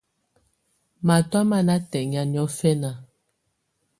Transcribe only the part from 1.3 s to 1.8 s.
má ná